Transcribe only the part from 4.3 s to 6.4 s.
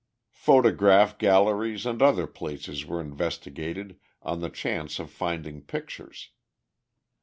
the chance of finding pictures.